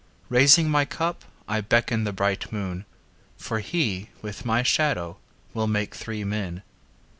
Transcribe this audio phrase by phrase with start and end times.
[0.29, 2.85] Raising my cup I beckon the bright moon,
[3.37, 5.17] For he, with my shadow,
[5.53, 6.63] will make three men.